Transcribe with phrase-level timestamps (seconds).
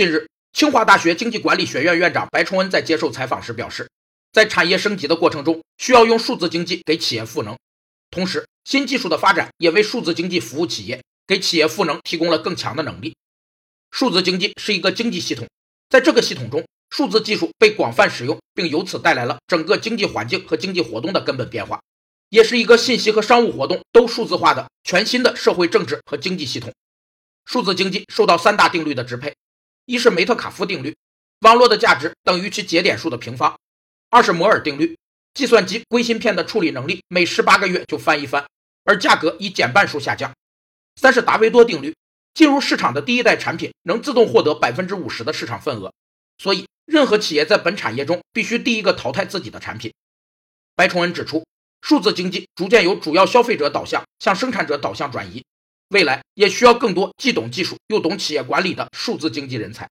[0.00, 3.86] 近日，清华大学经济管理学院院长白崇恩在接受采访时表示，
[4.32, 7.54] 在产业升级的过程中，需要用数字经济给企业赋能，
[8.10, 13.14] 同时新技术的发展也为数字经济服务企业，给企业赋能提供了更强的能力。
[13.90, 15.46] 数字经济是一个经济系统，
[15.90, 21.78] 在这个系统中，数字技术被广泛使用，并由此带来了整个经济环境和经济活动的根本变化。
[22.30, 26.72] 也是一个信息和商务活动都数字化的全新的社会政治和经济系统。
[27.44, 29.34] 数字经济受到三大定律的支配：
[29.84, 30.96] 一是梅特卡夫定律，
[31.40, 33.56] 网络的价值等于其节点数的平方；
[34.08, 34.98] 二是摩尔定律，
[35.34, 38.46] 计算机硅芯片的处理能力每十八个月就翻一番，
[38.84, 40.30] 而价格以减半数下降；
[40.96, 41.94] 三是达维多定律，
[42.34, 45.92] 进入市场的第一代产品能自动获得百分之五十的市场份额，
[46.38, 49.92] 所以任何企业在本产业中必须第一个淘汰自己的产品。
[50.74, 51.44] 白崇恩指出。
[51.82, 55.42] 数字经济逐渐由主要消费者导向向生产者导向转移，
[55.90, 59.90] 未来也需要更多既懂技术又懂企业管理的数字经济人才。